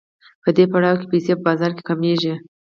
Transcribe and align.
په 0.43 0.49
دې 0.55 0.63
پړاو 0.71 0.99
کې 0.99 1.09
پیسې 1.13 1.33
په 1.37 1.43
بازار 1.47 1.71
کې 1.75 1.83
کمېږي 1.89 2.33